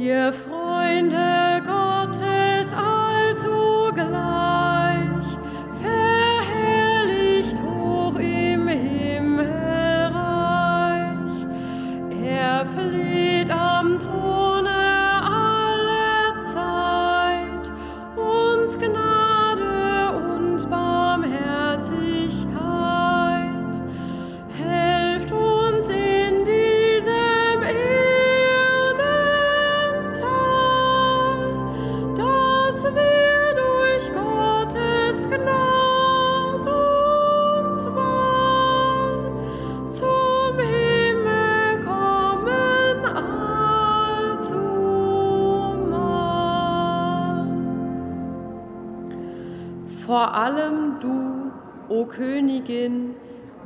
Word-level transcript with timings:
Yeah, 0.00 0.32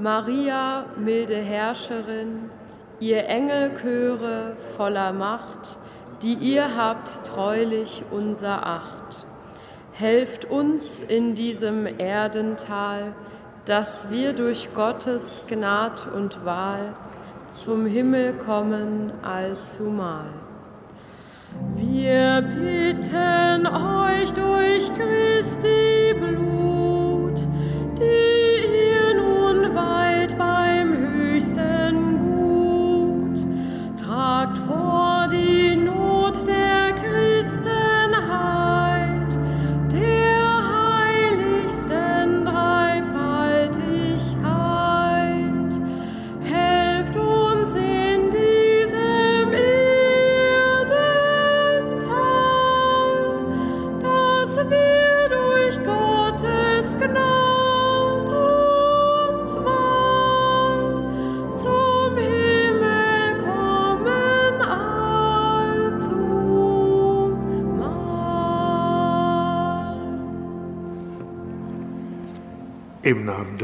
Maria, 0.05 0.85
milde 0.99 1.35
Herrscherin, 1.35 2.51
ihr 3.01 3.27
Engelchöre 3.27 4.55
voller 4.77 5.15
Macht, 5.15 5.79
die 6.23 6.35
ihr 6.35 6.77
habt 6.77 7.25
treulich 7.25 8.03
unser 8.11 8.67
Acht. 8.67 9.25
Helft 9.93 10.45
uns 10.45 11.03
in 11.03 11.35
diesem 11.35 11.87
Erdental, 11.87 13.15
dass 13.65 14.11
wir 14.11 14.35
durch 14.35 14.75
Gottes 14.75 15.41
Gnad 15.47 16.07
und 16.15 16.45
Wahl 16.45 16.93
zum 17.49 17.87
Himmel 17.87 18.35
kommen 18.35 19.11
allzumal. 19.23 20.27
Wir 21.77 22.43
bitten 22.43 23.67
euch 23.67 24.31
durch 24.35 24.91
Christi 24.99 26.13
Blut, 26.21 27.41
die 27.99 28.34
weilt 29.75 30.39
beim 30.39 30.97
höchsten 30.97 31.84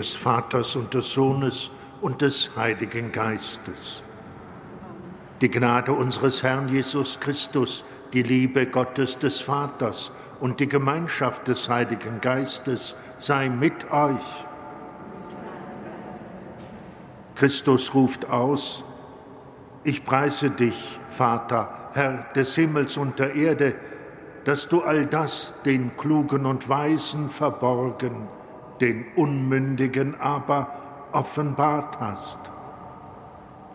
des 0.01 0.17
Vaters 0.17 0.77
und 0.77 0.95
des 0.95 1.13
Sohnes 1.13 1.71
und 2.01 2.23
des 2.23 2.57
Heiligen 2.57 3.13
Geistes. 3.13 4.03
Die 5.43 5.51
Gnade 5.51 5.93
unseres 5.93 6.43
Herrn 6.43 6.71
Jesus 6.71 7.21
Christus, 7.21 7.85
die 8.15 8.23
Liebe 8.23 8.65
Gottes 8.65 9.19
des 9.19 9.43
Vaters 9.43 10.11
und 10.41 10.59
die 10.59 10.71
Gemeinschaft 10.71 11.49
des 11.49 11.69
Heiligen 11.69 12.19
Geistes 12.23 12.95
sei 13.19 13.51
mit 13.51 13.91
euch. 13.91 14.47
Christus 17.35 17.93
ruft 17.93 18.31
aus, 18.31 18.83
ich 19.85 20.03
preise 20.03 20.49
dich, 20.49 20.99
Vater, 21.11 21.91
Herr 21.93 22.25
des 22.35 22.55
Himmels 22.55 22.97
und 22.97 23.19
der 23.19 23.35
Erde, 23.35 23.75
dass 24.47 24.67
du 24.67 24.81
all 24.81 25.05
das 25.05 25.53
den 25.67 25.95
Klugen 25.99 26.47
und 26.47 26.71
Weisen 26.71 27.29
verborgen, 27.29 28.40
den 28.81 29.05
Unmündigen 29.17 30.19
aber 30.21 30.75
offenbart 31.13 32.01
hast. 32.01 32.39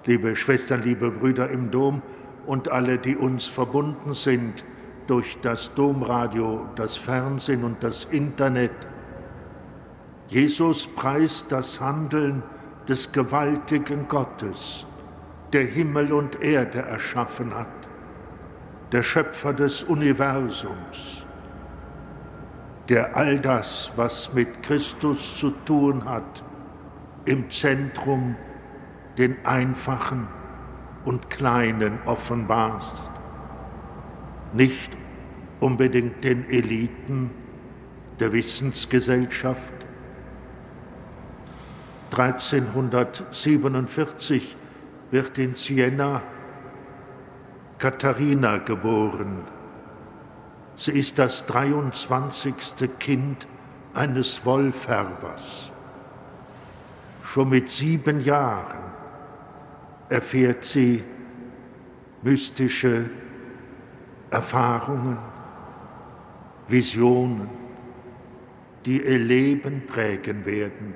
Liebe 0.06 0.36
Schwestern, 0.36 0.82
liebe 0.82 1.12
Brüder 1.12 1.50
im 1.50 1.72
Dom 1.72 2.02
und 2.46 2.72
alle, 2.72 2.98
die 2.98 3.16
uns 3.16 3.48
verbunden 3.48 4.14
sind 4.14 4.64
durch 5.08 5.38
das 5.42 5.74
Domradio, 5.74 6.68
das 6.76 6.98
Fernsehen 6.98 7.64
und 7.64 7.84
das 7.84 8.06
Internet, 8.06 8.72
Jesus 10.28 10.88
preist 10.88 11.52
das 11.52 11.80
Handeln 11.80 12.42
des 12.88 13.12
gewaltigen 13.12 14.08
Gottes, 14.08 14.86
der 15.54 15.66
Himmel 15.66 16.14
und 16.14 16.42
Erde 16.42 16.80
erschaffen 16.80 17.54
hat, 17.54 17.68
der 18.92 19.04
Schöpfer 19.04 19.54
des 19.54 19.84
Universums, 19.84 21.25
der 22.90 23.16
all 23.18 23.40
das, 23.40 23.92
was 23.96 24.34
mit 24.34 24.62
Christus 24.64 25.40
zu 25.40 25.52
tun 25.66 26.06
hat, 26.06 26.44
im 27.26 27.50
Zentrum 27.50 28.36
den 29.18 29.38
Einfachen 29.46 30.28
und 31.04 31.30
Kleinen 31.30 32.00
offenbart. 32.06 33.12
Nicht 34.54 34.96
unbedingt 35.60 36.24
den 36.24 36.50
Eliten 36.50 37.32
der 38.20 38.32
Wissensgesellschaft. 38.34 39.74
1347 42.12 44.56
wird 45.12 45.38
in 45.38 45.54
Siena 45.56 46.24
Katharina 47.78 48.58
geboren. 48.60 49.46
Sie 50.76 50.92
ist 50.92 51.20
das 51.20 51.46
23. 51.46 52.54
Kind 53.00 53.48
eines 53.94 54.46
Wollfärbers. 54.46 55.72
Schon 57.24 57.50
mit 57.50 57.70
sieben 57.70 58.24
Jahren 58.24 58.80
erfährt 60.10 60.66
sie 60.66 61.04
mystische 62.22 63.10
Erfahrungen, 64.32 65.18
Visionen, 66.68 67.50
die 68.86 69.02
ihr 69.02 69.20
Leben 69.20 69.86
prägen 69.88 70.46
werden. 70.46 70.94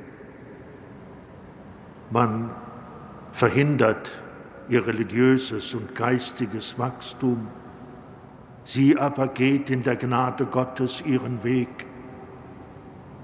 Man 2.10 2.50
verhindert 3.32 4.22
ihr 4.68 4.86
religiöses 4.86 5.74
und 5.74 5.96
geistiges 5.96 6.78
Wachstum. 6.78 7.48
Sie 8.72 9.00
aber 9.00 9.30
geht 9.30 9.72
in 9.72 9.82
der 9.82 9.96
Gnade 9.96 10.46
Gottes 10.46 11.02
ihren 11.04 11.44
Weg 11.44 11.88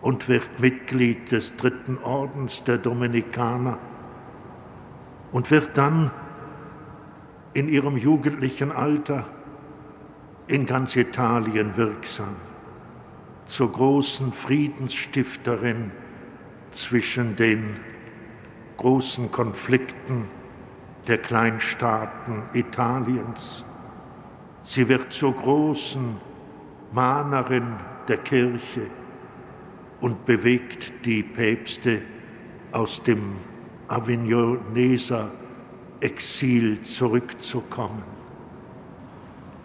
und 0.01 0.27
wird 0.27 0.59
Mitglied 0.59 1.31
des 1.31 1.55
dritten 1.55 1.99
Ordens 1.99 2.63
der 2.63 2.79
Dominikaner 2.79 3.77
und 5.31 5.51
wird 5.51 5.77
dann 5.77 6.09
in 7.53 7.69
ihrem 7.69 7.95
jugendlichen 7.95 8.71
Alter 8.71 9.23
in 10.47 10.65
ganz 10.65 10.95
Italien 10.95 11.77
wirksam, 11.77 12.37
zur 13.45 13.71
großen 13.71 14.33
Friedensstifterin 14.33 15.91
zwischen 16.71 17.35
den 17.35 17.79
großen 18.77 19.31
Konflikten 19.31 20.27
der 21.07 21.19
Kleinstaaten 21.19 22.45
Italiens. 22.53 23.63
Sie 24.67 24.89
wird 24.89 25.13
zur 25.13 25.33
großen 25.33 26.17
Mahnerin 26.91 27.75
der 28.07 28.17
Kirche 28.17 28.89
und 30.01 30.25
bewegt 30.25 31.05
die 31.05 31.21
Päpste 31.21 32.01
aus 32.71 33.03
dem 33.03 33.37
Avignoneser 33.87 35.31
Exil 35.99 36.81
zurückzukommen. 36.81 38.03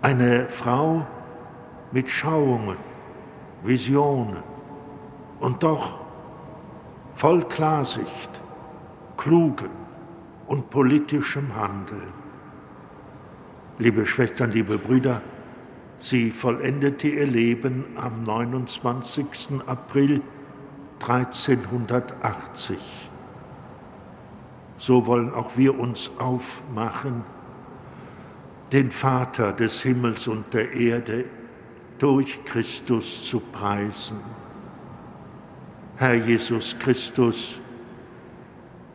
Eine 0.03 0.47
Frau 0.51 1.07
mit 1.93 2.11
Schauungen, 2.11 2.77
Visionen 3.63 4.43
und 5.41 5.63
doch 5.63 5.99
voll 7.15 7.43
Klarsicht, 7.49 8.31
klugen 9.17 9.71
und 10.47 10.69
politischem 10.69 11.57
Handeln. 11.57 12.20
Liebe 13.81 14.05
Schwestern, 14.05 14.51
liebe 14.51 14.77
Brüder, 14.77 15.23
Sie 15.99 16.33
vollendete 16.33 17.09
ihr 17.09 17.27
Leben 17.27 17.87
am 17.97 18.25
29. 18.25 19.63
April 19.67 20.21
1380. 21.01 22.77
So 24.77 25.07
wollen 25.07 25.33
auch 25.33 25.57
wir 25.57 25.79
uns 25.79 26.11
aufmachen, 26.19 27.25
den 28.71 28.91
Vater 28.91 29.55
des 29.55 29.81
Himmels 29.81 30.29
und 30.29 30.53
der 30.53 30.73
Erde 30.73 31.25
durch 31.99 32.45
Christus 32.45 33.31
zu 33.31 33.41
preisen. 33.41 34.21
Herr 35.97 36.17
Jesus 36.17 36.79
Christus, 36.79 37.59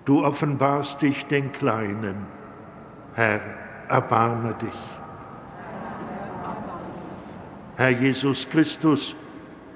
du 0.05 0.23
offenbarst 0.23 1.01
dich 1.01 1.25
den 1.25 1.51
Kleinen. 1.51 2.27
Herr, 3.15 3.64
erbarme 3.89 4.53
dich. 4.53 4.99
Herr 7.77 7.89
Jesus 7.89 8.47
Christus, 8.49 9.15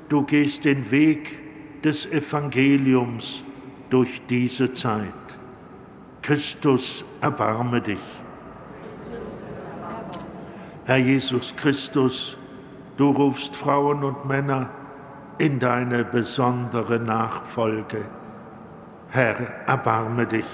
du 0.07 0.23
gehst 0.23 0.65
den 0.65 0.89
Weg 0.89 1.81
des 1.83 2.05
Evangeliums 2.05 3.43
durch 3.89 4.21
diese 4.27 4.71
Zeit. 4.73 5.13
Christus, 6.21 7.03
erbarme 7.21 7.81
dich. 7.81 7.99
Herr 10.85 10.97
Jesus 10.97 11.53
Christus, 11.55 12.37
du 12.97 13.09
rufst 13.09 13.55
Frauen 13.55 14.03
und 14.03 14.25
Männer 14.25 14.69
in 15.37 15.59
deine 15.59 16.03
besondere 16.03 16.99
Nachfolge. 16.99 18.05
Herr, 19.09 19.35
erbarme 19.67 20.25
dich. 20.25 20.45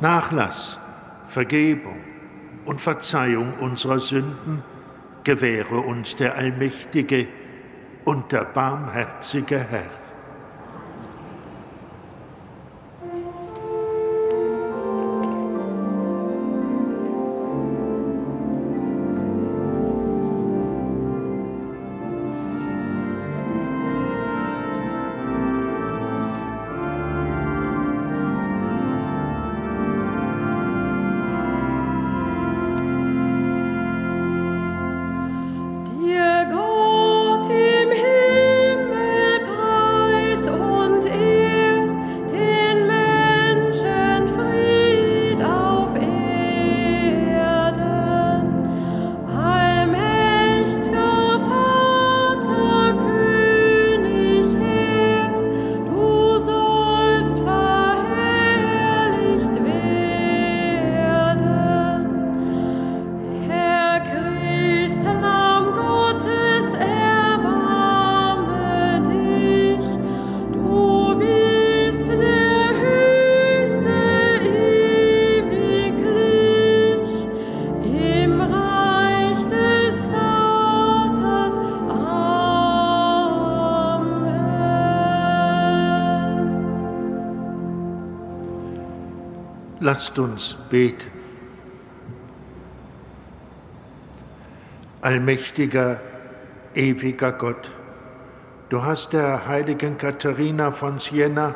Nachlass, 0.00 0.78
Vergebung 1.26 2.00
und 2.64 2.80
Verzeihung 2.80 3.54
unserer 3.60 4.00
Sünden 4.00 4.62
gewähre 5.24 5.78
uns 5.78 6.16
der 6.16 6.36
allmächtige 6.36 7.26
und 8.04 8.32
der 8.32 8.44
barmherzige 8.44 9.58
Herr. 9.58 10.03
Lasst 89.84 90.18
uns 90.18 90.54
beten. 90.70 91.10
Allmächtiger, 95.02 96.00
ewiger 96.74 97.32
Gott, 97.32 97.70
du 98.70 98.82
hast 98.82 99.12
der 99.12 99.46
heiligen 99.46 99.98
Katharina 99.98 100.72
von 100.72 101.00
Siena 101.00 101.54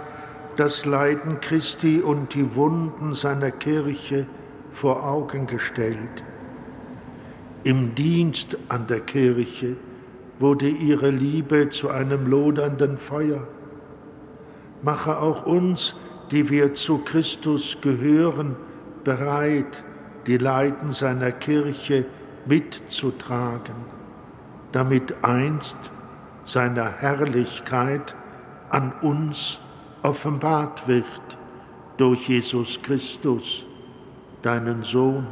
das 0.56 0.84
Leiden 0.84 1.40
Christi 1.40 2.02
und 2.02 2.34
die 2.34 2.54
Wunden 2.54 3.14
seiner 3.14 3.50
Kirche 3.50 4.26
vor 4.72 5.08
Augen 5.08 5.46
gestellt. 5.46 6.22
Im 7.64 7.94
Dienst 7.94 8.58
an 8.68 8.86
der 8.88 9.00
Kirche 9.00 9.76
wurde 10.38 10.68
ihre 10.68 11.08
Liebe 11.08 11.70
zu 11.70 11.88
einem 11.88 12.26
lodernden 12.26 12.98
Feuer. 12.98 13.48
Mache 14.82 15.18
auch 15.18 15.46
uns 15.46 15.94
die 16.30 16.50
wir 16.50 16.74
zu 16.74 16.98
Christus 16.98 17.78
gehören, 17.80 18.56
bereit, 19.04 19.82
die 20.26 20.38
Leiden 20.38 20.92
seiner 20.92 21.32
Kirche 21.32 22.04
mitzutragen, 22.46 23.76
damit 24.72 25.24
einst 25.24 25.76
seiner 26.44 26.92
Herrlichkeit 26.98 28.14
an 28.70 28.92
uns 29.00 29.60
offenbart 30.02 30.86
wird 30.86 31.04
durch 31.96 32.28
Jesus 32.28 32.80
Christus, 32.82 33.66
deinen 34.42 34.82
Sohn, 34.82 35.26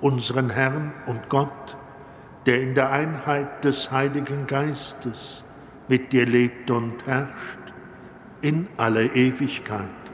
unseren 0.00 0.50
Herrn 0.50 0.92
und 1.06 1.28
Gott, 1.28 1.76
der 2.44 2.60
in 2.62 2.74
der 2.74 2.90
Einheit 2.90 3.64
des 3.64 3.90
Heiligen 3.90 4.46
Geistes 4.46 5.44
mit 5.88 6.12
dir 6.12 6.26
lebt 6.26 6.70
und 6.70 7.06
herrscht 7.06 7.58
in 8.40 8.68
alle 8.76 9.06
Ewigkeit. 9.06 10.05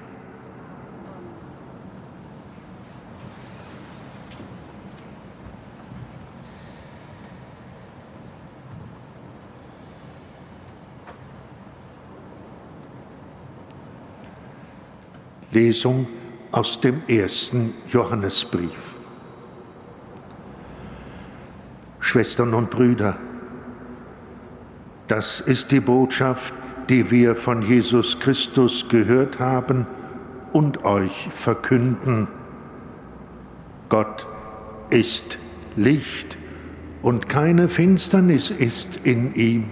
Lesung 15.52 16.09
aus 16.50 16.80
dem 16.80 17.02
ersten 17.09 17.75
Johannesbrief. 17.88 18.71
Schwestern 22.00 22.54
und 22.54 22.71
Brüder, 22.71 23.16
das 25.09 25.40
ist 25.40 25.71
die 25.71 25.80
Botschaft, 25.80 26.54
die 26.88 27.11
wir 27.11 27.37
von 27.37 27.62
Jesus 27.62 28.18
Christus 28.18 28.88
gehört 28.88 29.38
haben 29.38 29.87
und 30.52 30.85
euch 30.85 31.28
verkünden. 31.35 32.28
Gott 33.88 34.26
ist 34.90 35.38
Licht 35.76 36.38
und 37.02 37.28
keine 37.28 37.68
Finsternis 37.68 38.50
ist 38.50 39.00
in 39.04 39.35
ihm. 39.35 39.71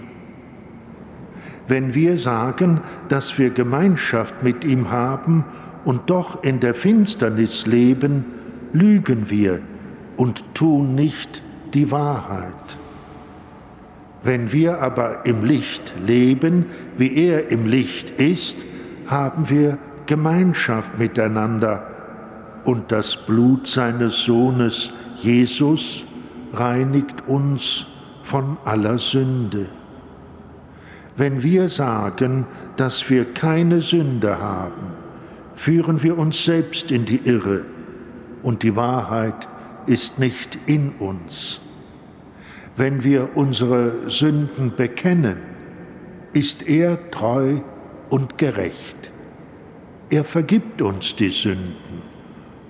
Wenn 1.68 1.94
wir 1.94 2.18
sagen, 2.18 2.80
dass 3.08 3.38
wir 3.38 3.50
Gemeinschaft 3.50 4.42
mit 4.42 4.64
ihm 4.64 4.90
haben 4.90 5.44
und 5.84 6.10
doch 6.10 6.42
in 6.42 6.60
der 6.60 6.74
Finsternis 6.74 7.66
leben, 7.66 8.24
lügen 8.72 9.30
wir 9.30 9.60
und 10.16 10.54
tun 10.54 10.94
nicht 10.94 11.42
die 11.74 11.90
Wahrheit. 11.90 12.54
Wenn 14.22 14.52
wir 14.52 14.82
aber 14.82 15.24
im 15.24 15.44
Licht 15.44 15.94
leben, 16.06 16.66
wie 16.96 17.14
er 17.14 17.48
im 17.48 17.66
Licht 17.66 18.10
ist, 18.20 18.56
haben 19.06 19.48
wir 19.48 19.78
Gemeinschaft 20.06 20.98
miteinander 20.98 21.86
und 22.64 22.92
das 22.92 23.16
Blut 23.16 23.66
seines 23.66 24.24
Sohnes 24.24 24.92
Jesus 25.16 26.04
reinigt 26.52 27.26
uns 27.26 27.86
von 28.22 28.58
aller 28.64 28.98
Sünde. 28.98 29.68
Wenn 31.16 31.42
wir 31.42 31.68
sagen, 31.68 32.46
dass 32.76 33.08
wir 33.08 33.32
keine 33.32 33.80
Sünde 33.80 34.38
haben, 34.38 34.99
führen 35.60 36.02
wir 36.02 36.16
uns 36.16 36.42
selbst 36.46 36.90
in 36.90 37.04
die 37.04 37.20
Irre 37.22 37.66
und 38.42 38.62
die 38.62 38.76
Wahrheit 38.76 39.46
ist 39.84 40.18
nicht 40.18 40.58
in 40.64 40.92
uns. 40.98 41.60
Wenn 42.78 43.04
wir 43.04 43.36
unsere 43.36 44.08
Sünden 44.08 44.74
bekennen, 44.74 45.36
ist 46.32 46.66
er 46.66 47.10
treu 47.10 47.56
und 48.08 48.38
gerecht. 48.38 49.12
Er 50.08 50.24
vergibt 50.24 50.80
uns 50.80 51.14
die 51.16 51.28
Sünden 51.28 52.04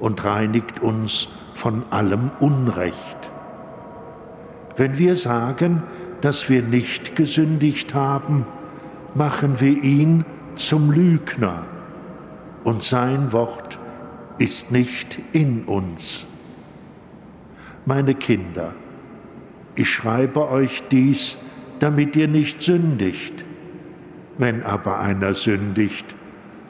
und 0.00 0.24
reinigt 0.24 0.80
uns 0.80 1.28
von 1.54 1.84
allem 1.92 2.32
Unrecht. 2.40 3.30
Wenn 4.76 4.98
wir 4.98 5.14
sagen, 5.14 5.84
dass 6.22 6.48
wir 6.48 6.62
nicht 6.62 7.14
gesündigt 7.14 7.94
haben, 7.94 8.46
machen 9.14 9.60
wir 9.60 9.80
ihn 9.80 10.24
zum 10.56 10.90
Lügner 10.90 11.68
und 12.64 12.82
sein 12.82 13.32
Wort 13.32 13.78
ist 14.38 14.72
nicht 14.72 15.18
in 15.32 15.64
uns. 15.64 16.26
Meine 17.86 18.14
Kinder, 18.14 18.74
ich 19.74 19.90
schreibe 19.90 20.48
euch 20.50 20.82
dies, 20.90 21.38
damit 21.78 22.16
ihr 22.16 22.28
nicht 22.28 22.60
sündigt. 22.60 23.44
Wenn 24.38 24.62
aber 24.62 25.00
einer 25.00 25.34
sündigt, 25.34 26.14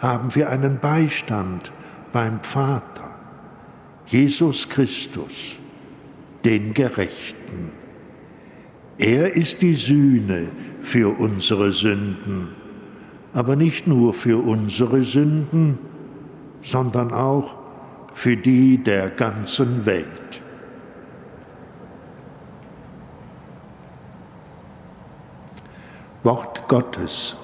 haben 0.01 0.35
wir 0.35 0.51
einen 0.51 0.79
Beistand 0.79 1.73
beim 2.13 2.41
Vater, 2.41 3.15
Jesus 4.07 4.69
Christus, 4.69 5.59
den 6.45 6.75
Gerechten. 6.75 7.73
Er 8.99 9.35
ist 9.37 9.63
die 9.63 9.75
Sühne 9.75 10.51
für 10.81 11.19
unsere 11.19 11.73
Sünden, 11.73 12.51
aber 13.33 13.57
nicht 13.57 13.87
nur 13.87 14.15
für 14.15 14.43
unsere 14.43 15.03
Sünden, 15.03 15.79
sondern 16.63 17.13
auch 17.13 17.57
für 18.13 18.37
die 18.37 18.83
der 18.83 19.11
ganzen 19.11 19.87
Welt. 19.87 20.43
Wort 26.23 26.69
Gottes. 26.69 27.37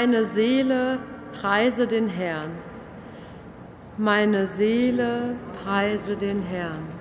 Meine 0.00 0.24
Seele 0.24 0.98
preise 1.38 1.86
den 1.86 2.08
Herrn. 2.08 2.52
Meine 3.98 4.46
Seele 4.46 5.36
preise 5.62 6.16
den 6.16 6.40
Herrn. 6.40 6.99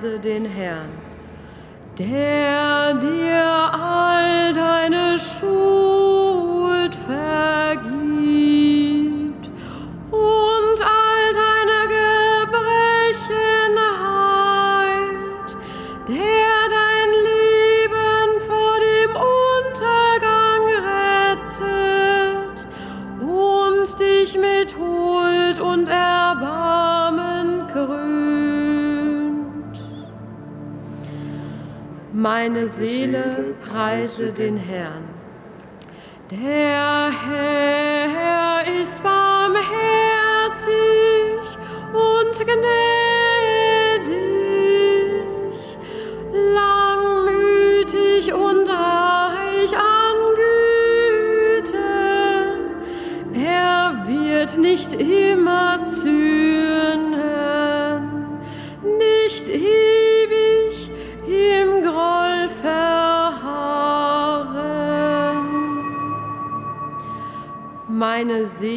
Preise 0.00 0.18
den 0.18 0.46
Herrn, 0.46 0.88
der 1.98 2.39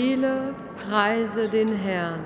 Seele 0.03 0.53
preise 0.81 1.48
den 1.48 1.72
Herrn, 1.72 2.24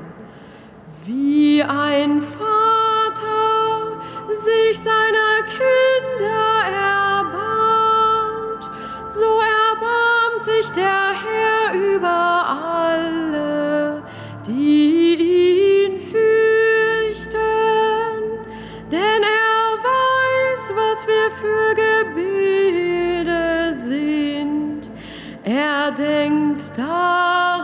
wie 1.06 1.62
ein 1.62 2.24
Vater 2.24 4.02
sich 4.30 4.80
seiner 4.80 5.44
Kinder 5.46 6.64
erbarmt, 6.98 8.64
so 9.08 9.42
erbarmt 9.66 10.44
sich 10.44 10.72
der 10.72 11.14
Herr 11.24 11.74
über 11.76 12.50
alle, 12.74 14.02
die 14.48 15.86
ihn 15.86 16.00
fürchten, 16.00 17.38
denn 18.92 19.22
er 19.22 19.78
weiß, 19.92 20.64
was 20.82 21.08
wir 21.12 21.30
für 21.42 21.76
Gebilde 21.86 23.46
sind. 23.74 24.90
Er 25.44 25.92
denkt 25.92 26.76
daran, 26.76 27.57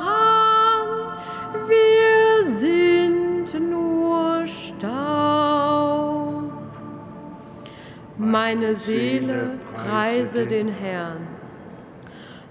Meine 8.33 8.75
Seele 8.75 9.59
preise 9.75 10.47
den 10.47 10.67
Herrn. 10.67 11.27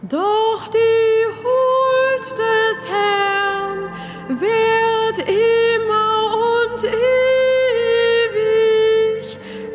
Doch 0.03 0.69
die 0.69 1.27
Huld 1.43 2.39
des 2.39 2.89
Herrn 2.89 3.91
wird 4.29 5.19
immer 5.29 6.39
und 6.71 6.85
ewig 6.85 8.47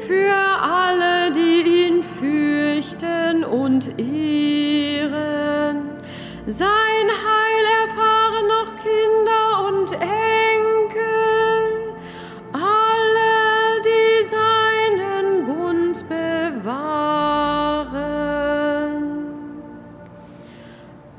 für 0.08 0.34
alle, 0.34 1.30
die 1.34 1.64
ihn 1.88 2.02
fürchten 2.02 3.44
und 3.44 4.00
ehren. 4.00 5.90
Sein 6.48 6.87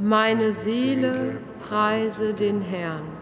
Meine 0.09 0.55
Seele 0.55 1.37
preise 1.69 2.33
den 2.33 2.63
Herrn. 2.63 3.18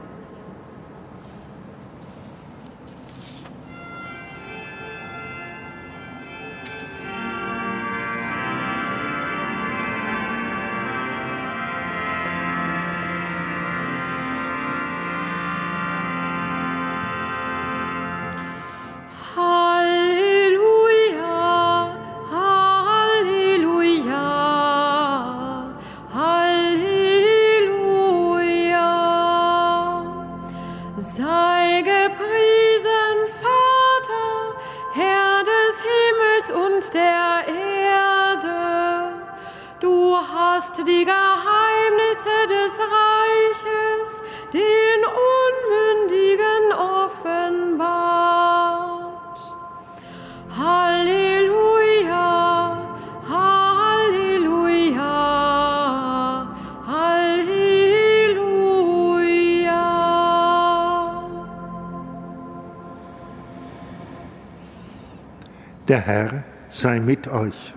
Der 65.88 66.00
Herr 66.00 66.42
sei 66.68 66.98
mit 66.98 67.28
euch. 67.28 67.74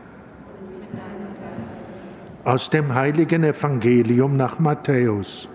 Aus 2.44 2.70
dem 2.72 2.96
heiligen 2.96 3.44
Evangelium 3.44 4.36
nach 4.36 4.58
Matthäus. 4.58 5.48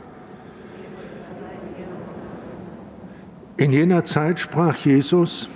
In 3.57 3.73
jener 3.73 4.05
Zeit 4.05 4.38
sprach 4.38 4.77
Jesus, 4.77 5.51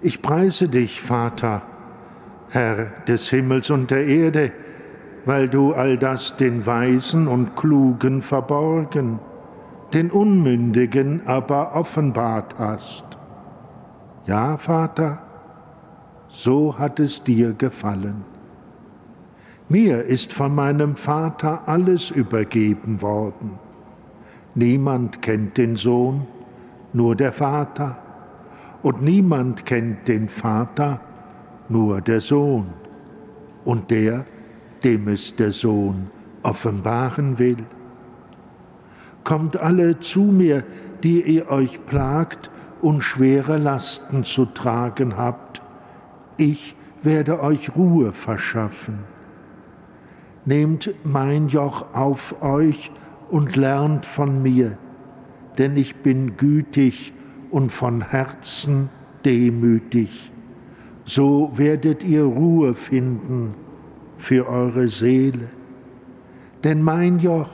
ich 0.00 0.22
preise 0.22 0.68
dich, 0.68 1.02
Vater, 1.02 1.62
Herr 2.48 2.86
des 3.06 3.28
Himmels 3.28 3.68
und 3.70 3.90
der 3.90 4.06
Erde, 4.06 4.52
weil 5.26 5.50
du 5.50 5.74
all 5.74 5.98
das 5.98 6.36
den 6.36 6.64
Weisen 6.64 7.28
und 7.28 7.56
Klugen 7.56 8.22
verborgen, 8.22 9.18
den 9.92 10.10
Unmündigen 10.10 11.26
aber 11.26 11.74
offenbart 11.74 12.54
hast. 12.58 13.04
Ja, 14.26 14.56
Vater, 14.56 15.29
so 16.30 16.78
hat 16.78 17.00
es 17.00 17.22
dir 17.22 17.52
gefallen. 17.52 18.24
Mir 19.68 20.04
ist 20.04 20.32
von 20.32 20.54
meinem 20.54 20.96
Vater 20.96 21.68
alles 21.68 22.10
übergeben 22.10 23.02
worden. 23.02 23.58
Niemand 24.54 25.22
kennt 25.22 25.58
den 25.58 25.76
Sohn, 25.76 26.26
nur 26.92 27.14
der 27.14 27.32
Vater, 27.32 27.98
und 28.82 29.02
niemand 29.02 29.66
kennt 29.66 30.08
den 30.08 30.28
Vater, 30.28 31.00
nur 31.68 32.00
der 32.00 32.20
Sohn, 32.20 32.66
und 33.64 33.90
der, 33.90 34.24
dem 34.82 35.06
es 35.08 35.36
der 35.36 35.52
Sohn 35.52 36.10
offenbaren 36.42 37.38
will. 37.38 37.64
Kommt 39.22 39.56
alle 39.56 40.00
zu 40.00 40.22
mir, 40.22 40.64
die 41.02 41.22
ihr 41.22 41.50
euch 41.50 41.84
plagt 41.86 42.50
und 42.82 43.02
schwere 43.02 43.58
Lasten 43.58 44.24
zu 44.24 44.46
tragen 44.46 45.16
habt, 45.16 45.59
ich 46.40 46.74
werde 47.02 47.42
euch 47.42 47.76
Ruhe 47.76 48.12
verschaffen. 48.12 49.00
Nehmt 50.44 50.94
mein 51.04 51.48
Joch 51.48 51.94
auf 51.94 52.42
euch 52.42 52.90
und 53.30 53.56
lernt 53.56 54.06
von 54.06 54.42
mir, 54.42 54.78
denn 55.58 55.76
ich 55.76 55.96
bin 55.96 56.36
gütig 56.36 57.12
und 57.50 57.70
von 57.70 58.00
Herzen 58.00 58.88
demütig. 59.24 60.32
So 61.04 61.52
werdet 61.54 62.04
ihr 62.04 62.24
Ruhe 62.24 62.74
finden 62.74 63.54
für 64.16 64.48
eure 64.48 64.88
Seele. 64.88 65.50
Denn 66.64 66.82
mein 66.82 67.18
Joch 67.18 67.50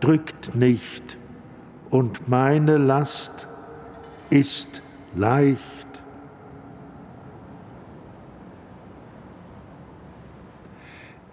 drückt 0.00 0.54
nicht 0.54 1.16
und 1.90 2.28
meine 2.28 2.78
Last 2.78 3.48
ist 4.30 4.82
leicht. 5.14 5.73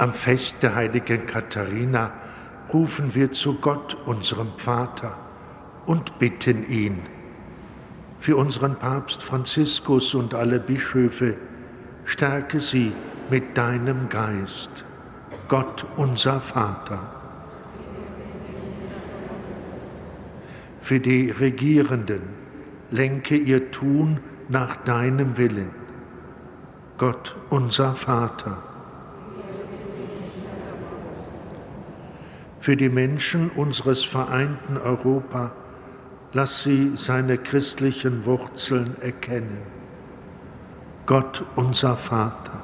Am 0.00 0.14
Fest 0.14 0.54
der 0.62 0.76
heiligen 0.76 1.26
Katharina 1.26 2.10
rufen 2.72 3.14
wir 3.14 3.32
zu 3.32 3.56
Gott, 3.60 3.98
unserem 4.06 4.48
Vater, 4.56 5.14
und 5.84 6.18
bitten 6.18 6.66
ihn, 6.66 7.02
für 8.18 8.36
unseren 8.36 8.76
Papst 8.76 9.22
Franziskus 9.22 10.14
und 10.14 10.32
alle 10.32 10.58
Bischöfe, 10.58 11.36
stärke 12.06 12.60
sie 12.60 12.94
mit 13.28 13.58
deinem 13.58 14.08
Geist, 14.08 14.70
Gott 15.48 15.84
unser 15.98 16.40
Vater. 16.40 17.00
Für 20.80 20.98
die 20.98 21.30
Regierenden 21.30 22.22
lenke 22.90 23.36
ihr 23.36 23.70
Tun 23.70 24.20
nach 24.48 24.76
deinem 24.76 25.36
Willen, 25.36 25.72
Gott 26.96 27.36
unser 27.50 27.94
Vater. 27.94 28.69
Für 32.60 32.76
die 32.76 32.90
Menschen 32.90 33.50
unseres 33.50 34.04
vereinten 34.04 34.76
Europa, 34.76 35.52
lass 36.32 36.62
sie 36.62 36.92
seine 36.94 37.38
christlichen 37.38 38.26
Wurzeln 38.26 38.96
erkennen. 39.00 39.62
Gott 41.06 41.44
unser 41.56 41.96
Vater. 41.96 42.62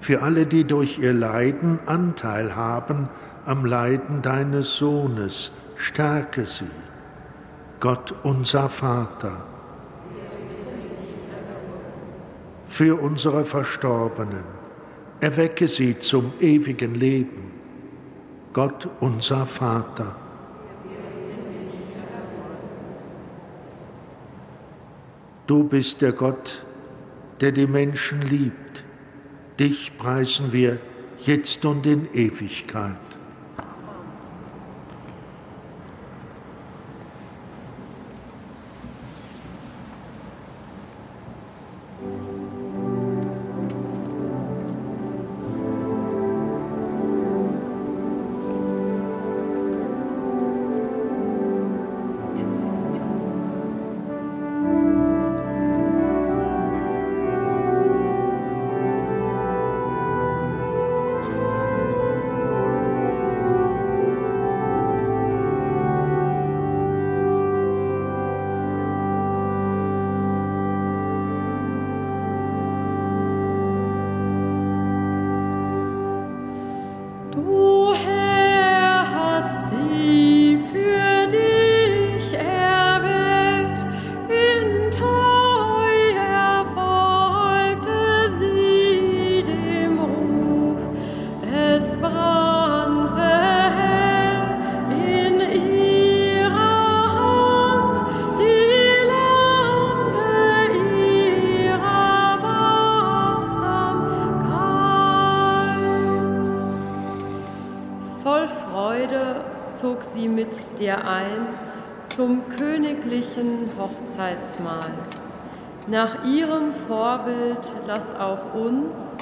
Für 0.00 0.22
alle, 0.22 0.46
die 0.46 0.64
durch 0.64 0.98
ihr 0.98 1.12
Leiden 1.12 1.80
Anteil 1.86 2.56
haben 2.56 3.08
am 3.44 3.64
Leiden 3.64 4.22
deines 4.22 4.76
Sohnes, 4.76 5.50
stärke 5.76 6.46
sie. 6.46 6.70
Gott 7.80 8.14
unser 8.22 8.68
Vater. 8.68 9.44
Für 12.68 13.00
unsere 13.00 13.44
Verstorbenen 13.44 14.61
erwecke 15.22 15.68
sie 15.68 15.96
zum 16.00 16.32
ewigen 16.40 16.96
Leben. 16.96 17.52
Gott 18.52 18.88
unser 18.98 19.46
Vater. 19.46 20.16
Du 25.46 25.62
bist 25.62 26.02
der 26.02 26.10
Gott, 26.10 26.64
der 27.40 27.52
die 27.52 27.68
Menschen 27.68 28.22
liebt. 28.22 28.82
Dich 29.60 29.96
preisen 29.96 30.52
wir 30.52 30.80
jetzt 31.20 31.64
und 31.64 31.86
in 31.86 32.12
Ewigkeit. 32.12 33.11
Hochzeitsmahl. 114.32 114.90
Nach 115.88 116.24
ihrem 116.24 116.72
Vorbild 116.86 117.72
lass 117.86 118.14
auch 118.14 118.54
uns 118.54 119.16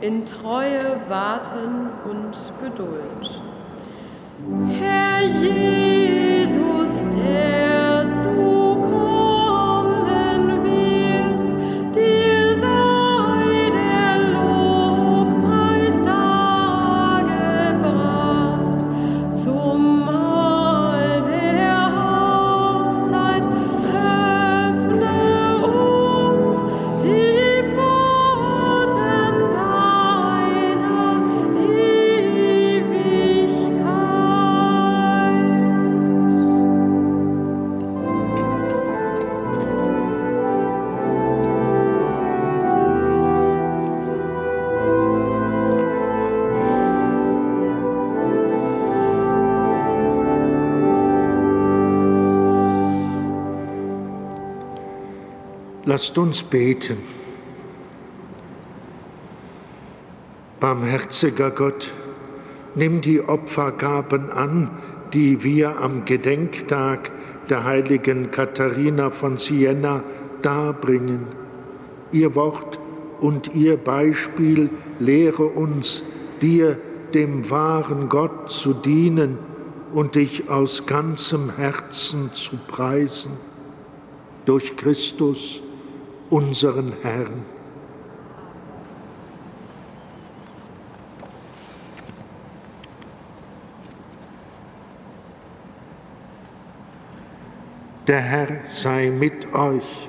in 0.00 0.24
Treue 0.24 1.00
warten 1.08 1.88
und 2.04 2.36
Geduld. 2.62 3.40
Herr 4.80 5.20
Jesus, 5.22 5.79
Lasst 55.90 56.16
uns 56.18 56.44
beten. 56.44 56.98
Barmherziger 60.60 61.50
Gott, 61.50 61.92
nimm 62.76 63.00
die 63.00 63.20
Opfergaben 63.20 64.30
an, 64.30 64.70
die 65.12 65.42
wir 65.42 65.80
am 65.80 66.04
Gedenktag 66.04 67.10
der 67.48 67.64
heiligen 67.64 68.30
Katharina 68.30 69.10
von 69.10 69.38
Siena 69.38 70.04
darbringen. 70.42 71.26
Ihr 72.12 72.36
Wort 72.36 72.78
und 73.18 73.52
ihr 73.56 73.76
Beispiel 73.76 74.70
lehre 75.00 75.46
uns, 75.46 76.04
dir, 76.40 76.78
dem 77.14 77.50
wahren 77.50 78.08
Gott, 78.08 78.48
zu 78.52 78.74
dienen 78.74 79.38
und 79.92 80.14
dich 80.14 80.48
aus 80.50 80.86
ganzem 80.86 81.56
Herzen 81.56 82.32
zu 82.32 82.58
preisen. 82.68 83.32
Durch 84.44 84.76
Christus, 84.76 85.64
unseren 86.30 86.94
Herrn. 87.02 87.44
Der 98.06 98.20
Herr 98.20 98.48
sei 98.66 99.10
mit 99.10 99.52
euch. 99.54 100.08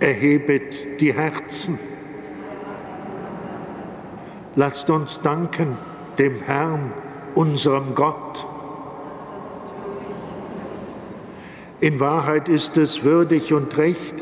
Erhebet 0.00 1.00
die 1.00 1.12
Herzen. 1.12 1.78
Lasst 4.56 4.90
uns 4.90 5.20
danken 5.20 5.78
dem 6.18 6.40
Herrn, 6.42 6.92
unserem 7.34 7.94
Gott. 7.94 8.46
In 11.82 11.98
Wahrheit 11.98 12.48
ist 12.48 12.76
es 12.76 13.02
würdig 13.02 13.52
und 13.52 13.76
recht, 13.76 14.14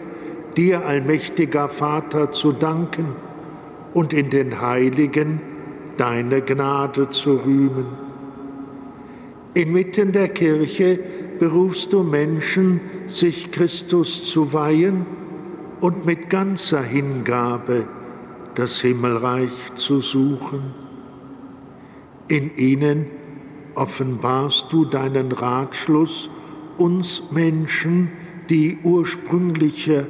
dir, 0.56 0.86
allmächtiger 0.86 1.68
Vater, 1.68 2.32
zu 2.32 2.52
danken 2.52 3.14
und 3.92 4.14
in 4.14 4.30
den 4.30 4.62
Heiligen 4.62 5.42
deine 5.98 6.40
Gnade 6.40 7.10
zu 7.10 7.34
rühmen. 7.36 7.84
Inmitten 9.52 10.12
der 10.12 10.28
Kirche 10.28 11.00
berufst 11.38 11.92
du 11.92 12.02
Menschen, 12.02 12.80
sich 13.08 13.50
Christus 13.50 14.24
zu 14.24 14.54
weihen 14.54 15.04
und 15.82 16.06
mit 16.06 16.30
ganzer 16.30 16.82
Hingabe 16.82 17.86
das 18.54 18.80
Himmelreich 18.80 19.74
zu 19.74 20.00
suchen. 20.00 20.74
In 22.26 22.56
ihnen 22.56 23.04
offenbarst 23.74 24.72
du 24.72 24.86
deinen 24.86 25.30
Ratschluss, 25.32 26.30
uns 26.80 27.30
Menschen 27.30 28.10
die 28.48 28.78
ursprüngliche 28.82 30.08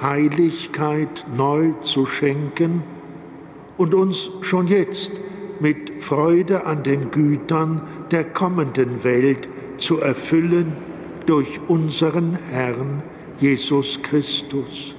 Heiligkeit 0.00 1.26
neu 1.36 1.72
zu 1.82 2.06
schenken 2.06 2.84
und 3.76 3.94
uns 3.94 4.30
schon 4.40 4.68
jetzt 4.68 5.20
mit 5.60 6.02
Freude 6.02 6.66
an 6.66 6.82
den 6.82 7.10
Gütern 7.10 7.82
der 8.10 8.24
kommenden 8.24 9.02
Welt 9.04 9.48
zu 9.76 10.00
erfüllen 10.00 10.72
durch 11.26 11.60
unseren 11.68 12.38
Herrn 12.48 13.02
Jesus 13.40 14.00
Christus. 14.02 14.94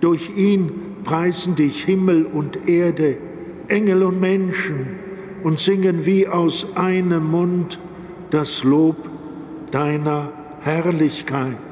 Durch 0.00 0.36
ihn 0.36 0.70
preisen 1.04 1.56
dich 1.56 1.84
Himmel 1.84 2.26
und 2.26 2.68
Erde, 2.68 3.18
Engel 3.68 4.02
und 4.04 4.20
Menschen 4.20 4.86
und 5.42 5.58
singen 5.58 6.06
wie 6.06 6.28
aus 6.28 6.66
einem 6.76 7.30
Mund 7.30 7.78
das 8.30 8.64
Lob 8.64 9.11
deiner 9.72 10.30
Herrlichkeit. 10.60 11.71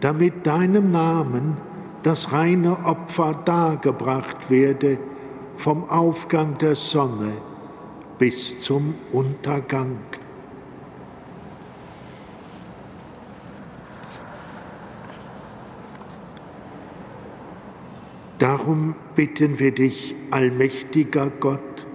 damit 0.00 0.46
deinem 0.46 0.92
Namen 0.92 1.56
das 2.02 2.32
reine 2.32 2.84
Opfer 2.84 3.32
dargebracht 3.44 4.50
werde 4.50 4.98
vom 5.56 5.90
Aufgang 5.90 6.56
der 6.58 6.76
Sonne 6.76 7.32
bis 8.18 8.60
zum 8.60 8.94
Untergang. 9.12 9.98
Darum 18.38 18.94
bitten 19.16 19.58
wir 19.58 19.74
dich, 19.74 20.14
allmächtiger 20.30 21.28
Gott, 21.40 21.86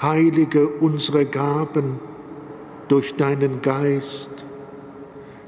heilige 0.00 0.68
unsere 0.68 1.26
Gaben 1.26 1.98
durch 2.86 3.16
deinen 3.16 3.62
Geist, 3.62 4.30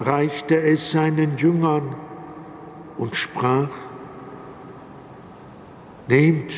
reichte 0.00 0.56
es 0.56 0.90
seinen 0.90 1.36
Jüngern 1.36 1.94
und 2.96 3.16
sprach, 3.16 3.70
Nehmt 6.08 6.52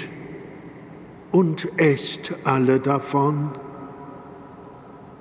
und 1.30 1.68
esst 1.76 2.32
alle 2.44 2.80
davon, 2.80 3.50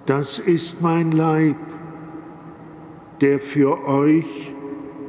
das 0.05 0.39
ist 0.39 0.81
mein 0.81 1.11
Leib, 1.11 1.57
der 3.19 3.39
für 3.39 3.85
euch 3.87 4.53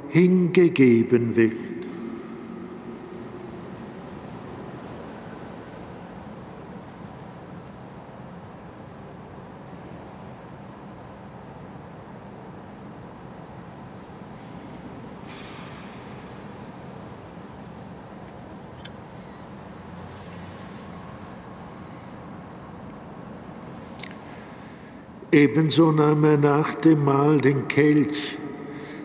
hingegeben 0.08 1.36
wird. 1.36 1.71
Ebenso 25.32 25.92
nahm 25.92 26.24
er 26.24 26.36
nach 26.36 26.74
dem 26.74 27.06
Mahl 27.06 27.40
den 27.40 27.66
Kelch, 27.66 28.36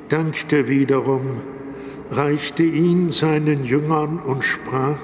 dankte 0.09 0.67
wiederum, 0.67 1.41
reichte 2.11 2.63
ihn 2.63 3.11
seinen 3.11 3.63
Jüngern 3.63 4.19
und 4.19 4.43
sprach, 4.43 4.97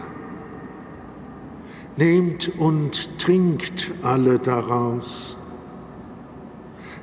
Nehmt 1.95 2.51
und 2.57 3.19
trinkt 3.19 3.91
alle 4.01 4.39
daraus. 4.39 5.37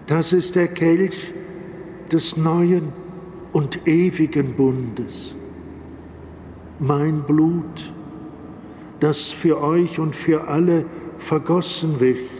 Das 0.09 0.33
ist 0.33 0.57
der 0.57 0.67
Kelch 0.69 1.33
des 2.11 2.37
neuen 2.37 2.93
und 3.53 3.87
ewigen 3.87 4.55
Bundes. 4.55 5.37
Mein 6.81 7.23
Blut, 7.23 7.93
das 8.99 9.29
für 9.29 9.63
euch 9.63 10.01
und 10.01 10.17
für 10.17 10.49
alle 10.49 10.85
vergossen 11.19 12.01
wird 12.01 12.40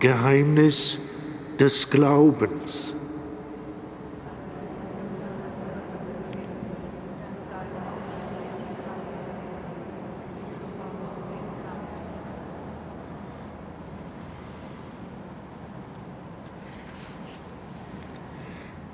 Geheimnis 0.00 0.98
des 1.58 1.90
Glaubens. 1.90 2.94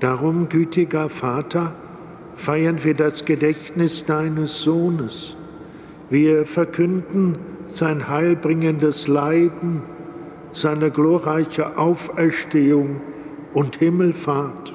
Darum, 0.01 0.49
gütiger 0.49 1.09
Vater, 1.09 1.75
feiern 2.37 2.83
wir 2.85 2.95
das 2.95 3.25
Gedächtnis 3.25 4.05
deines 4.05 4.61
Sohnes. 4.63 5.37
Wir 6.11 6.47
verkünden 6.47 7.39
sein 7.69 8.09
heilbringendes 8.09 9.09
Leiden 9.09 9.83
seine 10.57 10.91
glorreiche 10.91 11.77
Auferstehung 11.77 13.03
und 13.53 13.77
Himmelfahrt 13.77 14.75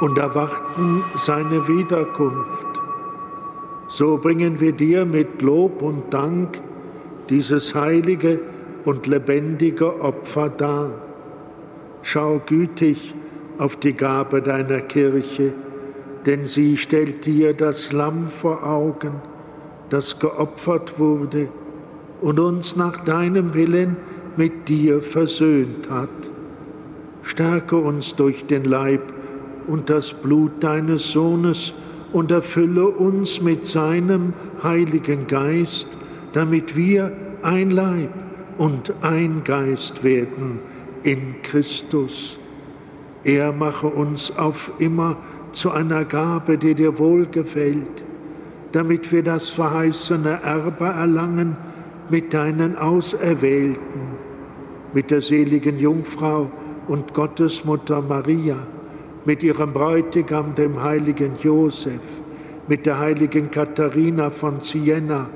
und 0.00 0.18
erwarten 0.18 1.02
seine 1.14 1.66
Wiederkunft. 1.66 2.82
So 3.88 4.18
bringen 4.18 4.60
wir 4.60 4.72
dir 4.72 5.06
mit 5.06 5.40
Lob 5.40 5.80
und 5.80 6.12
Dank 6.12 6.60
dieses 7.30 7.74
heilige 7.74 8.40
und 8.84 9.06
lebendige 9.06 10.02
Opfer 10.02 10.50
dar. 10.50 10.90
Schau 12.02 12.38
gütig 12.44 13.14
auf 13.56 13.76
die 13.76 13.94
Gabe 13.94 14.42
deiner 14.42 14.80
Kirche, 14.80 15.54
denn 16.26 16.46
sie 16.46 16.76
stellt 16.76 17.24
dir 17.24 17.54
das 17.54 17.92
Lamm 17.92 18.28
vor 18.28 18.66
Augen, 18.66 19.22
das 19.88 20.18
geopfert 20.18 20.98
wurde 20.98 21.48
und 22.22 22.40
uns 22.40 22.76
nach 22.76 23.04
deinem 23.04 23.52
Willen 23.52 23.96
mit 24.36 24.68
dir 24.68 25.02
versöhnt 25.02 25.90
hat. 25.90 26.08
Stärke 27.22 27.76
uns 27.76 28.16
durch 28.16 28.46
den 28.46 28.64
Leib 28.64 29.12
und 29.66 29.90
das 29.90 30.12
Blut 30.14 30.52
deines 30.60 31.12
Sohnes 31.12 31.74
und 32.12 32.30
erfülle 32.30 32.86
uns 32.86 33.40
mit 33.40 33.66
seinem 33.66 34.32
heiligen 34.62 35.26
Geist, 35.26 35.88
damit 36.32 36.76
wir 36.76 37.12
ein 37.42 37.70
Leib 37.70 38.10
und 38.58 38.94
ein 39.02 39.42
Geist 39.44 40.04
werden 40.04 40.60
in 41.02 41.42
Christus. 41.42 42.38
Er 43.24 43.52
mache 43.52 43.86
uns 43.86 44.36
auf 44.36 44.72
immer 44.78 45.16
zu 45.52 45.70
einer 45.70 46.04
Gabe, 46.04 46.58
die 46.58 46.74
dir 46.74 46.98
wohlgefällt, 46.98 48.04
damit 48.72 49.12
wir 49.12 49.22
das 49.22 49.48
verheißene 49.48 50.42
Erbe 50.42 50.86
erlangen, 50.86 51.56
mit 52.08 52.34
deinen 52.34 52.76
Auserwählten, 52.76 54.18
mit 54.92 55.10
der 55.10 55.22
seligen 55.22 55.78
Jungfrau 55.78 56.50
und 56.88 57.14
Gottesmutter 57.14 58.02
Maria, 58.02 58.56
mit 59.24 59.42
ihrem 59.42 59.72
Bräutigam, 59.72 60.54
dem 60.54 60.82
heiligen 60.82 61.36
Josef, 61.42 62.00
mit 62.68 62.86
der 62.86 62.98
heiligen 62.98 63.50
Katharina 63.50 64.30
von 64.30 64.60
Siena 64.60 65.28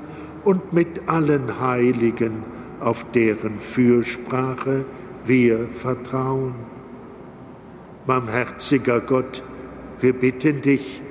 und 0.43 0.73
mit 0.73 1.07
allen 1.07 1.59
Heiligen, 1.59 2.43
auf 2.79 3.05
deren 3.11 3.59
Fürsprache 3.59 4.85
wir 5.25 5.67
vertrauen. 5.75 6.55
Barmherziger 8.05 9.01
Gott, 9.01 9.43
wir 9.99 10.13
bitten 10.13 10.61
dich, 10.61 11.01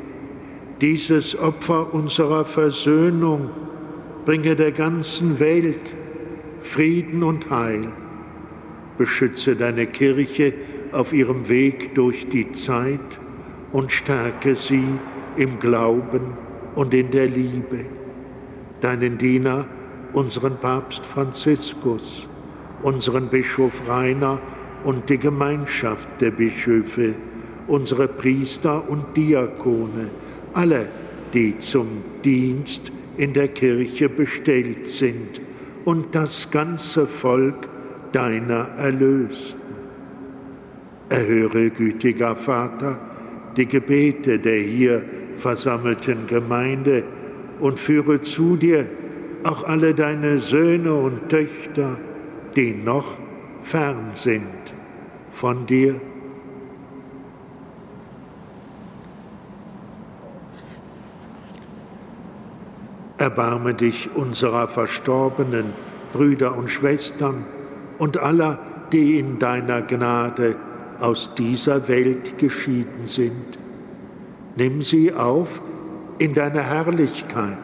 dieses 0.81 1.39
Opfer 1.39 1.93
unserer 1.93 2.45
Versöhnung, 2.45 3.51
bringe 4.27 4.57
der 4.57 4.73
ganzen 4.73 5.39
Welt 5.39 5.95
Frieden 6.61 7.23
und 7.23 7.49
Heil. 7.49 7.93
Beschütze 8.99 9.55
deine 9.55 9.87
Kirche 9.87 10.53
auf 10.91 11.13
ihrem 11.13 11.49
Weg 11.49 11.95
durch 11.95 12.29
die 12.29 12.51
Zeit 12.51 13.21
und 13.71 13.93
stärke 13.93 14.57
sie 14.57 14.85
im 15.37 15.61
Glauben 15.61 16.37
und 16.75 16.93
in 16.93 17.13
der 17.13 17.29
Liebe. 17.29 17.87
Deinen 18.81 19.17
Diener, 19.17 19.67
unseren 20.13 20.57
Papst 20.57 21.07
Franziskus, 21.07 22.29
unseren 22.83 23.29
Bischof 23.29 23.83
Rainer 23.87 24.41
und 24.83 25.09
die 25.09 25.19
Gemeinschaft 25.19 26.09
der 26.21 26.33
Bischöfe, 26.33 27.15
unsere 27.69 28.09
Priester 28.09 28.89
und 28.89 29.17
Diakone, 29.17 30.11
alle, 30.53 30.89
die 31.33 31.59
zum 31.59 31.87
Dienst 32.25 32.91
in 33.17 33.33
der 33.33 33.49
Kirche 33.49 34.09
bestellt 34.09 34.89
sind 34.89 35.41
und 35.85 36.15
das 36.15 36.51
ganze 36.51 37.07
Volk 37.07 37.69
deiner 38.13 38.69
Erlösten. 38.79 39.61
Erhöre, 41.09 41.71
gütiger 41.71 42.35
Vater, 42.37 42.99
die 43.57 43.67
Gebete 43.67 44.39
der 44.39 44.59
hier 44.59 45.05
versammelten 45.37 46.27
Gemeinde 46.27 47.05
und 47.61 47.79
führe 47.79 48.21
zu 48.23 48.57
dir 48.57 48.89
auch 49.45 49.65
alle 49.65 49.95
deine 49.95 50.39
Söhne 50.39 50.95
und 50.95 51.29
Töchter, 51.29 51.99
die 52.57 52.73
noch 52.73 53.19
fern 53.63 54.11
sind 54.15 54.43
von 55.31 55.67
dir. 55.67 56.01
Erbarme 63.19 63.75
dich 63.75 64.11
unserer 64.15 64.69
verstorbenen 64.69 65.73
Brüder 66.13 66.57
und 66.57 66.71
Schwestern 66.71 67.45
und 67.99 68.19
aller, 68.19 68.59
die 68.93 69.19
in 69.19 69.39
deiner 69.39 69.83
Gnade 69.83 70.57
aus 71.01 71.35
dieser 71.35 71.89
Welt 71.89 72.39
geschieden 72.39 73.07
sind. 73.07 73.59
Nimm 74.57 74.83
sie 74.83 75.13
auf 75.13 75.61
in 76.19 76.33
deine 76.33 76.63
Herrlichkeit 76.63 77.59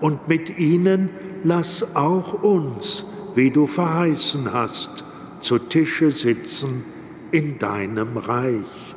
und 0.00 0.28
mit 0.28 0.58
ihnen 0.58 1.10
lass 1.44 1.96
auch 1.96 2.42
uns, 2.42 3.04
wie 3.34 3.50
du 3.50 3.66
verheißen 3.66 4.52
hast, 4.52 5.04
zu 5.40 5.58
Tische 5.58 6.10
sitzen 6.10 6.84
in 7.30 7.58
deinem 7.58 8.16
Reich. 8.16 8.94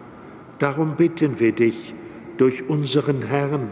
Darum 0.60 0.96
bitten 0.96 1.40
wir 1.40 1.52
dich 1.52 1.94
durch 2.38 2.70
unseren 2.70 3.22
Herrn 3.24 3.72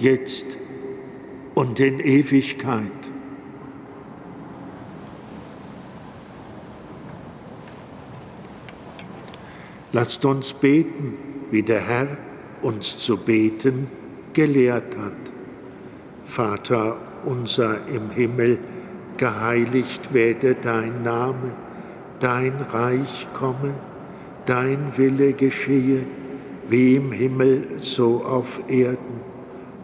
jetzt 0.00 0.58
und 1.54 1.80
in 1.80 2.00
Ewigkeit. 2.00 2.92
Lasst 9.92 10.24
uns 10.24 10.52
beten, 10.52 11.14
wie 11.50 11.62
der 11.62 11.80
Herr 11.80 12.18
uns 12.62 12.98
zu 12.98 13.16
beten 13.16 13.88
gelehrt 14.32 14.96
hat. 14.96 15.16
Vater 16.24 16.98
unser 17.24 17.88
im 17.88 18.10
Himmel, 18.10 18.58
geheiligt 19.16 20.14
werde 20.14 20.54
dein 20.54 21.02
Name, 21.02 21.54
dein 22.20 22.52
Reich 22.72 23.28
komme, 23.32 23.74
dein 24.46 24.92
Wille 24.96 25.32
geschehe, 25.32 26.06
wie 26.68 26.96
im 26.96 27.10
Himmel 27.10 27.78
so 27.80 28.22
auf 28.24 28.60
Erden. 28.68 29.27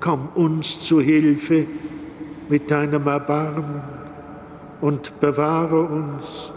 Komm 0.00 0.28
uns 0.34 0.80
zu 0.80 1.00
Hilfe 1.00 1.66
mit 2.48 2.70
deinem 2.70 3.06
Erbarmen 3.06 3.82
und 4.80 5.20
bewahre 5.20 5.80
uns 5.82 6.52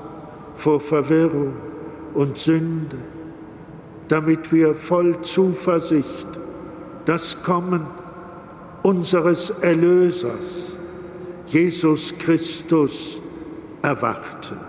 vor 0.56 0.80
Verwirrung 0.80 1.54
und 2.13 2.38
Sünde, 2.38 2.97
damit 4.08 4.52
wir 4.52 4.75
voll 4.75 5.21
Zuversicht 5.21 6.28
das 7.06 7.41
Kommen 7.43 7.88
unseres 8.84 9.50
Erlösers, 9.62 10.77
Jesus 11.48 12.17
Christus, 12.17 13.21
erwarten. 13.81 14.69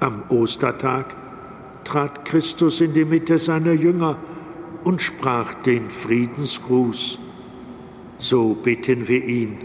Am 0.00 0.22
Ostertag 0.28 1.16
trat 1.84 2.24
Christus 2.24 2.80
in 2.80 2.92
die 2.92 3.04
Mitte 3.04 3.38
seiner 3.38 3.72
Jünger 3.72 4.16
und 4.84 5.02
sprach 5.02 5.54
den 5.54 5.90
Friedensgruß 5.90 7.18
so 8.18 8.54
bitten 8.54 9.08
wir 9.08 9.24
ihn. 9.24 9.58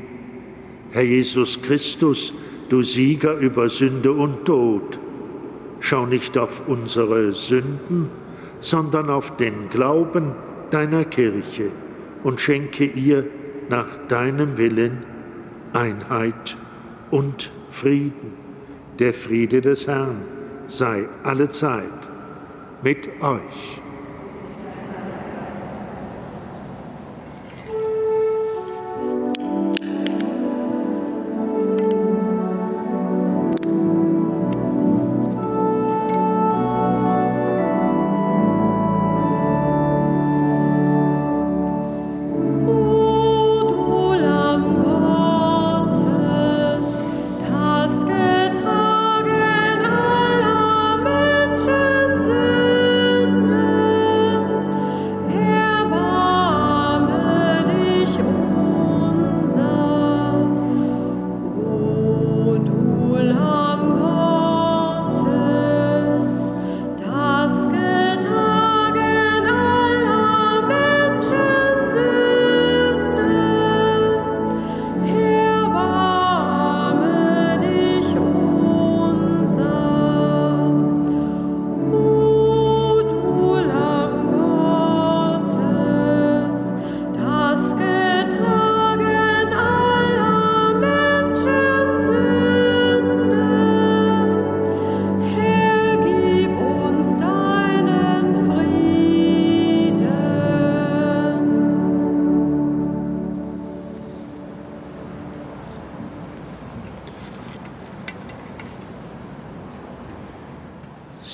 Herr 0.92 1.04
Jesus 1.04 1.62
Christus, 1.62 2.34
du 2.70 2.84
Sieger 2.84 3.38
über 3.38 3.70
Sünde 3.70 4.12
und 4.12 4.46
Tod, 4.46 5.00
schau 5.80 6.06
nicht 6.06 6.38
auf 6.38 6.68
unsere 6.68 7.34
Sünden, 7.34 8.10
sondern 8.62 9.10
auf 9.10 9.36
den 9.36 9.70
Glauben 9.70 10.36
deiner 10.70 11.04
Kirche 11.04 11.72
und 12.24 12.40
schenke 12.40 12.86
ihr 12.86 13.26
nach 13.70 13.88
deinem 14.08 14.58
Willen 14.58 15.04
Einheit 15.74 16.58
und 17.10 17.52
Frieden. 17.72 18.43
Der 19.00 19.14
Friede 19.14 19.62
des 19.62 19.88
Herrn 19.88 20.24
sei 20.68 21.08
allezeit 21.24 21.84
mit 22.84 23.08
euch. 23.22 23.83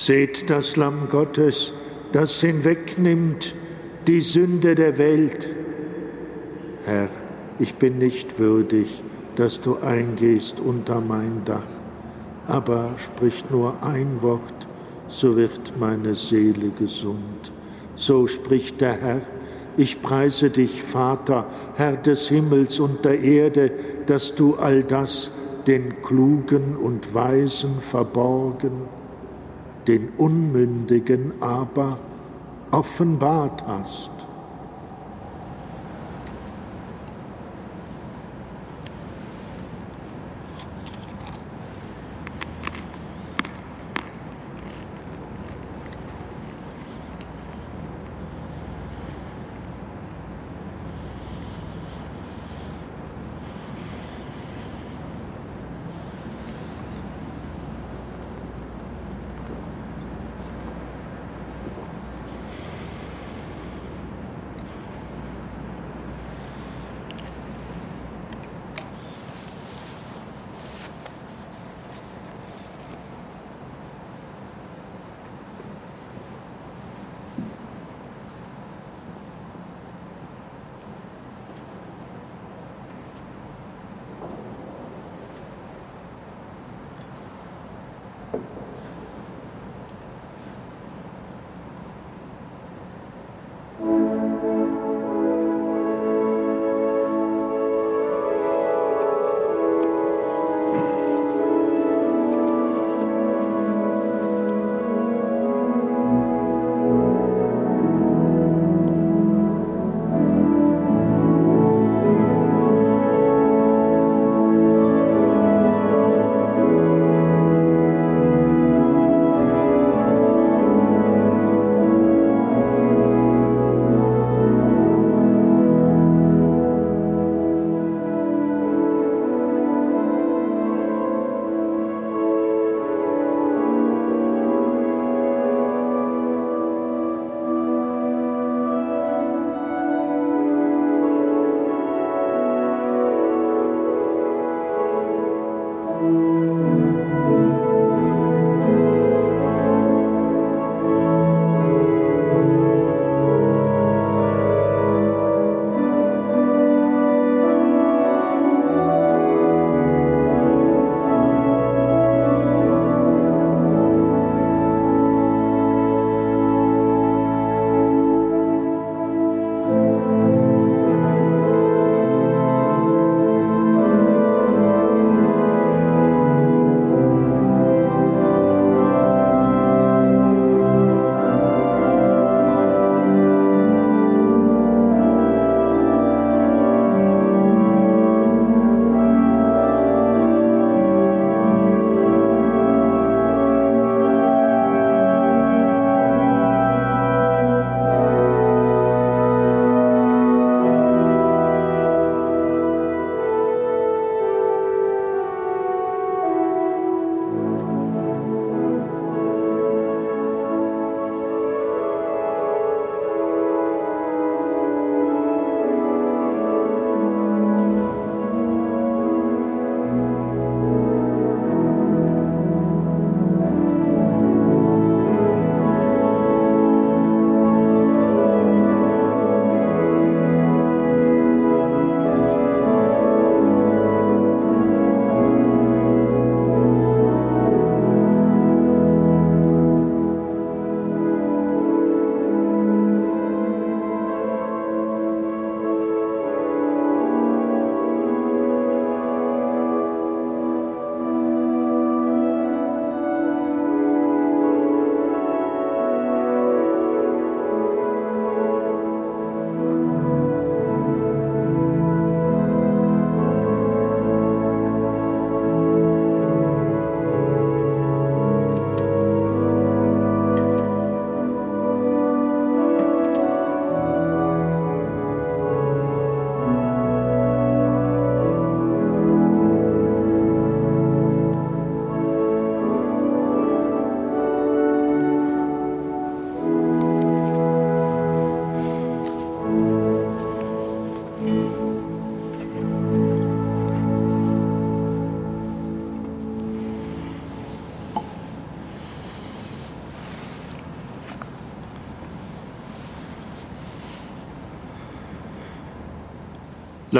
Seht 0.09 0.49
das 0.49 0.75
Lamm 0.75 1.07
Gottes, 1.11 1.71
das 2.13 2.41
hinwegnimmt 2.41 3.53
die 4.07 4.21
Sünde 4.21 4.73
der 4.73 4.97
Welt. 4.97 5.53
Herr, 6.83 7.09
ich 7.59 7.75
bin 7.75 7.99
nicht 7.99 8.39
würdig, 8.39 9.03
dass 9.35 9.61
du 9.61 9.77
eingehst 9.77 10.59
unter 10.59 10.99
mein 10.99 11.43
Dach, 11.45 11.61
aber 12.47 12.89
spricht 12.97 13.51
nur 13.51 13.83
ein 13.83 14.19
Wort, 14.23 14.67
so 15.09 15.35
wird 15.37 15.77
meine 15.79 16.15
Seele 16.15 16.69
gesund. 16.69 17.51
So 17.95 18.25
spricht 18.25 18.81
der 18.81 18.99
Herr, 18.99 19.21
ich 19.77 20.01
preise 20.01 20.49
dich, 20.49 20.81
Vater, 20.81 21.45
Herr 21.75 21.97
des 21.97 22.29
Himmels 22.29 22.79
und 22.79 23.05
der 23.05 23.21
Erde, 23.21 23.69
dass 24.07 24.33
du 24.33 24.55
all 24.55 24.81
das 24.81 25.29
den 25.67 26.01
Klugen 26.01 26.75
und 26.75 27.13
Weisen 27.13 27.79
verborgen, 27.81 28.89
den 29.89 30.09
Unmündigen 30.19 31.33
aber 31.41 31.97
offenbart 32.69 33.63
hast. 33.65 34.11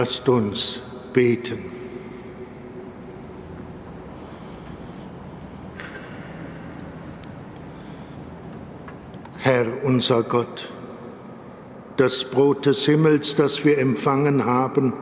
Lasst 0.02 0.30
uns 0.30 0.82
beten. 1.12 1.60
Herr 9.39 9.66
unser 9.84 10.24
Gott, 10.24 10.70
das 11.97 12.24
Brot 12.24 12.66
des 12.66 12.86
Himmels, 12.86 13.36
das 13.36 13.66
wir 13.66 13.78
empfangen 13.78 14.45
haben, 14.45 14.93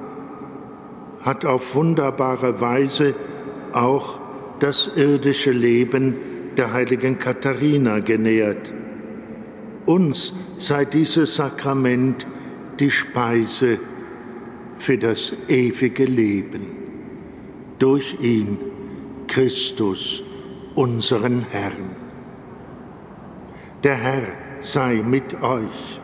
hat 1.22 1.46
auf 1.46 1.76
wunderbare 1.76 2.60
Weise 2.60 3.14
auch 3.74 4.20
das 4.60 4.90
irdische 4.96 5.52
Leben 5.52 6.16
der 6.58 6.74
heiligen 6.74 7.20
Katharina 7.20 8.00
genährt. 8.00 8.74
Uns 9.86 10.34
sei 10.58 10.86
dieses 10.86 11.36
Sakrament 11.36 12.26
die 12.80 12.90
Speise 12.90 13.80
für 14.88 14.98
das 14.98 15.34
ewige 15.50 16.06
Leben. 16.06 16.66
Durch 17.78 18.16
ihn, 18.22 18.58
Christus, 19.28 20.24
unseren 20.76 21.46
Herrn. 21.52 21.94
Der 23.84 23.96
Herr 23.96 24.28
sei 24.62 25.04
mit 25.06 25.44
euch. 25.44 26.00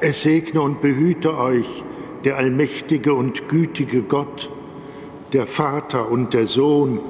Es 0.00 0.22
segne 0.22 0.60
und 0.60 0.82
behüte 0.82 1.38
euch 1.38 1.84
der 2.24 2.36
allmächtige 2.36 3.14
und 3.14 3.48
gütige 3.48 4.02
Gott, 4.02 4.50
der 5.32 5.46
Vater 5.46 6.10
und 6.10 6.34
der 6.34 6.48
Sohn 6.48 7.00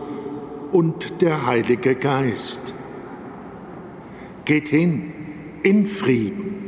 und 0.71 1.23
der 1.23 1.47
Heilige 1.47 1.95
Geist. 1.95 2.75
Geht 4.45 4.69
hin 4.69 5.15
in 5.63 5.87
Frieden. 5.89 6.62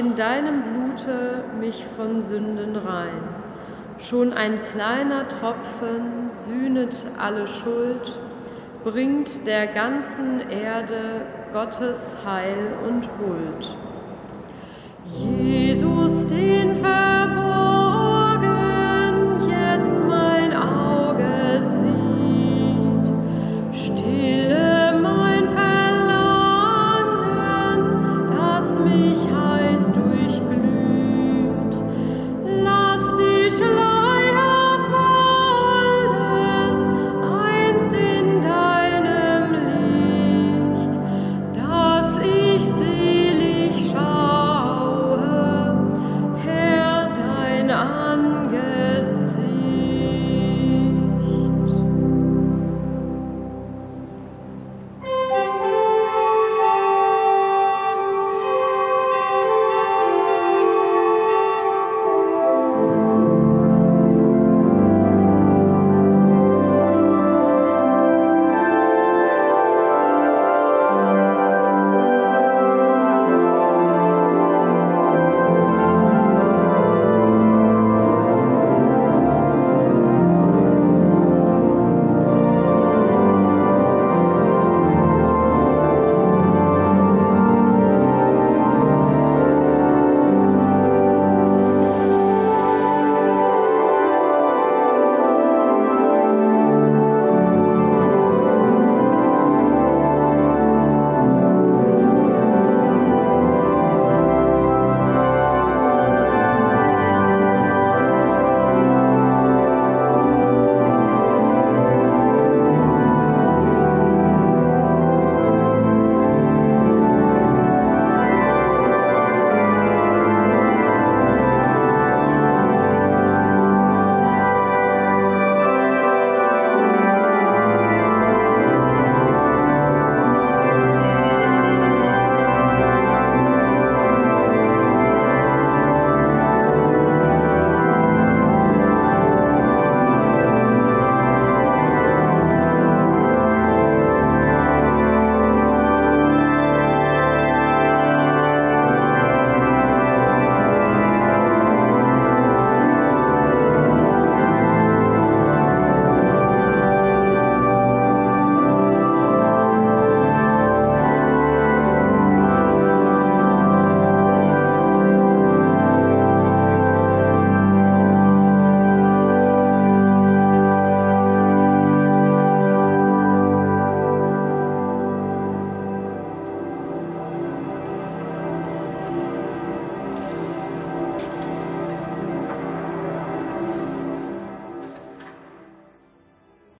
In 0.00 0.14
deinem 0.14 0.62
Blute 0.62 1.44
mich 1.60 1.84
von 1.94 2.22
Sünden 2.22 2.74
rein. 2.74 3.20
Schon 3.98 4.32
ein 4.32 4.58
kleiner 4.72 5.28
Tropfen 5.28 6.30
sühnet 6.30 7.06
alle 7.18 7.46
Schuld, 7.46 8.18
bringt 8.82 9.46
der 9.46 9.66
ganzen 9.66 10.48
Erde 10.48 11.26
Gottes 11.52 12.16
Heil 12.24 12.72
und 12.88 13.10
Huld. 13.18 13.76
Jesus, 15.04 16.26
den 16.28 16.76
verborgen 16.76 17.09